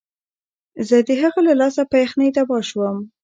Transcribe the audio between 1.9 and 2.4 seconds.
په یخنۍ